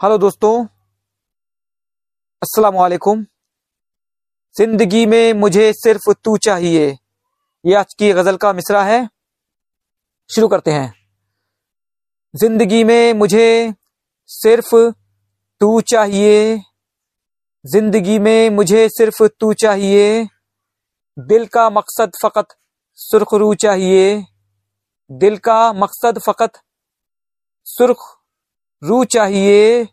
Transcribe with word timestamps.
Hello 0.00 0.16
दोस्तों। 0.18 0.64
अस्सलाम 2.42 2.74
वालेकुम 2.74 3.24
ज़िंदगी 4.54 5.04
में 5.06 5.32
मुझे 5.32 5.72
सिर्फ़ 5.72 6.10
तू 6.24 6.36
चाहिए। 6.36 6.88
ये 7.64 7.74
आज 7.74 7.94
की 7.94 8.12
गज़ल 8.12 8.36
का 8.36 8.52
मिसरा 8.52 8.82
है। 8.84 8.98
शुरू 10.30 10.48
करते 10.48 10.70
हैं। 10.70 10.92
ज़िंदगी 12.34 12.82
में 12.84 13.12
मुझे 13.14 13.72
सिर्फ़ 14.30 14.74
तू 15.60 15.80
चाहिए। 15.92 16.60
ज़िंदगी 17.64 18.18
में 18.18 18.50
मुझे 18.50 18.88
सिर्फ़ 18.88 19.22
तू 19.40 19.52
चाहिए। 19.54 20.26
दिल 21.16 21.46
का 21.46 21.68
मकसद 21.70 22.12
फकत 22.22 22.56
सुर्ख 22.98 23.34
रू 23.34 23.54
चाहिए। 23.56 24.22
दिल 25.10 25.38
का 25.38 25.72
मकसद 25.74 26.20
फकत 26.26 26.62
सुर्ख 27.66 28.06
रू 28.82 29.04
चाहिए, 29.04 29.84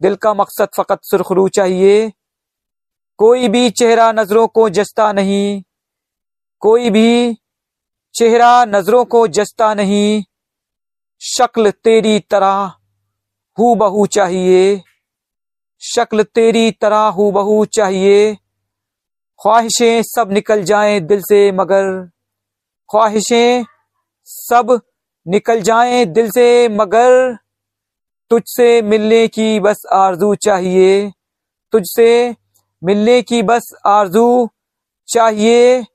दिल 0.00 0.14
का 0.14 0.34
मकसद 0.34 0.68
फकत 0.76 0.98
सुर्ख 1.02 1.32
रू 1.32 1.48
चाहिए। 1.48 2.12
कोई 3.18 3.48
भी 3.48 3.70
चेहरा 3.70 4.10
नज़रों 4.12 4.46
को 4.46 4.68
जचता 4.68 5.12
नहीं, 5.12 5.62
कोई 6.62 6.90
भी 6.90 7.34
चेहरा 8.14 8.64
नज़रों 8.64 9.04
को 9.04 9.26
जचता 9.28 9.72
नहीं। 9.74 10.22
शक्ल 11.22 11.70
तेरी 11.70 12.18
तरह 12.20 12.72
हु 13.58 13.74
बहू 13.74 14.06
चाहिए, 14.06 14.82
शक्ल 15.82 16.22
तेरी 16.24 16.70
तरह 16.70 17.06
हु 17.08 17.30
बहू 17.30 17.64
चाहिए। 17.64 18.34
ख्वाहिशें 19.40 20.02
सब 20.02 20.32
निकल 20.32 20.62
जाएँ 20.62 21.00
दिल 21.00 21.20
से 21.20 21.50
मगर, 21.52 22.10
ख्वाहिशें 22.90 23.64
सब 24.26 24.80
निकल 25.26 25.60
जाएँ 25.60 26.04
दिल 26.06 26.30
से 26.30 26.68
मगर। 26.68 27.36
तुझसे 28.30 28.82
मिलने 28.82 29.28
की 29.28 29.60
बस 29.60 29.82
आरज़ू 29.92 30.34
चाहिए। 30.34 31.12
तुझसे 31.72 32.36
मिलने 32.84 33.22
की 33.22 33.42
बस 33.42 33.74
आरज़ू 33.86 34.48
चाहिए। 35.08 35.86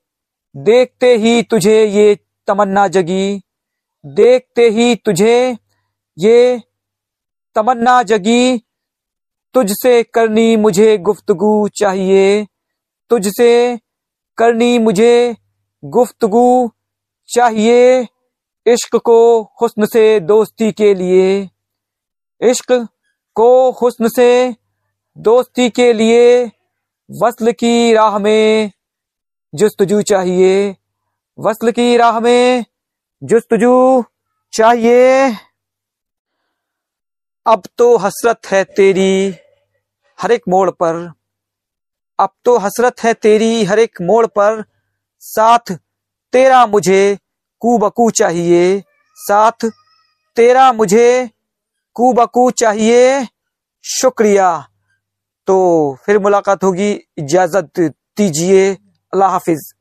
देखते 0.57 1.15
ही 1.15 1.43
तुझे 1.43 1.85
ये 1.85 2.19
तमन्ना 2.47 2.87
जगी। 2.87 3.41
देखते 4.05 4.69
ही 4.69 4.95
तुझे 4.95 5.57
ये 6.19 6.61
तमन्ना 7.55 8.03
जगी। 8.03 8.57
तुझसे 9.53 10.03
करनी 10.03 10.55
मुझे 10.55 10.97
गुफ्तगु 10.97 11.67
चाहिए। 11.67 12.47
तुझसे 13.09 13.79
करनी 14.37 14.79
मुझे 14.79 15.35
गुफ्तगु 15.85 16.69
चाहिए। 17.27 18.07
इश्क 18.67 18.95
को 18.95 19.41
हुस्न 19.61 19.85
से 19.85 20.19
दोस्ती 20.19 20.71
के 20.71 20.93
लिए। 20.93 21.49
इश्क 22.41 22.87
को 23.35 23.71
हुस्न 23.71 24.07
से 24.07 24.55
दोस्ती 25.17 25.69
के 25.69 25.93
लिए 25.93 26.45
वसल 27.21 27.51
की 27.51 27.93
राह 27.93 28.17
में 28.17 28.71
जस्तजू 29.55 30.01
चाहिए। 30.01 30.77
वसल 31.39 31.71
की 31.71 31.97
राह 31.97 32.19
में 32.19 32.65
जस्तजू 33.23 34.03
चाहिए। 34.53 35.31
अब 37.45 37.63
तो 37.77 37.97
हसरत 37.97 38.39
है 38.45 38.63
तेरी 38.63 39.35
हर 40.21 40.31
एक 40.31 40.41
मोड़ 40.49 40.71
पर। 40.71 41.11
अब 42.19 42.29
तो 42.45 42.57
हसरत 42.57 43.03
है 43.03 43.13
तेरी 43.13 43.63
हर 43.63 43.79
एक 43.79 44.01
मोड़ 44.01 44.27
पर। 44.27 44.63
साथ 45.19 45.77
तेरा 46.33 46.65
मुझे 46.65 47.17
कू 47.59 48.11
चाहिए। 48.11 48.83
साथ 49.15 49.65
तेरा 50.35 50.73
मुझे 50.73 51.29
कू 51.95 52.11
चाहिए 52.51 53.25
शुक्रिया। 53.85 54.49
तो 55.47 55.57
फिर 56.05 56.19
मुलाकात 56.19 56.63
होगी 56.63 56.91
इजाज़त 57.17 57.79
दीजिए 58.17 58.71
अल्लाह 59.13 59.29
हाफिज। 59.29 59.71